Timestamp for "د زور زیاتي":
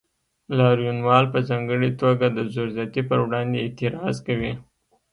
2.31-3.01